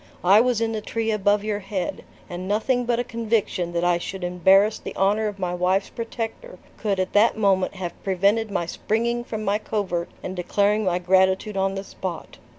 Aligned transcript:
I 0.23 0.41
was 0.41 0.61
in 0.61 0.71
the 0.71 0.81
tree 0.81 1.11
above 1.11 1.43
your 1.43 1.59
head, 1.59 2.03
and 2.27 2.47
nothing 2.47 2.85
but 2.85 2.97
a 2.97 3.03
conviction 3.03 3.71
that 3.73 3.83
I 3.83 3.99
should 3.99 4.23
embarrass 4.23 4.79
the 4.79 4.95
honor 4.95 5.27
of 5.27 5.37
my 5.37 5.53
wife's 5.53 5.91
protector 5.91 6.57
could 6.75 6.99
at 6.99 7.13
that 7.13 7.37
moment 7.37 7.75
have 7.75 8.03
prevented 8.03 8.49
my 8.49 8.65
springing 8.65 9.23
from 9.23 9.45
my 9.45 9.59
covert 9.59 10.09
and 10.23 10.35
declaring 10.35 10.85
my 10.85 10.97
gratitude 10.97 11.55
on 11.55 11.75
the 11.75 11.83
spot. 11.83 12.39